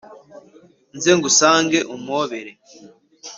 Nze 0.95 1.11
ngusange 1.17 1.79
umpobere 1.95 2.51